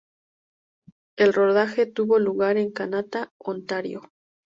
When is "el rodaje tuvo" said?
1.15-2.17